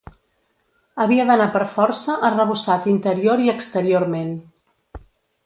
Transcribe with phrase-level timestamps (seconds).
[1.03, 4.35] Havia d'anar per força arrebossat interior i exteriorment.